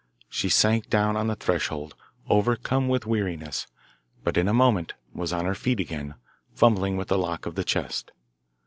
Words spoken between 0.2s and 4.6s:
She sank down on the threshold, overcome with weariness, but in a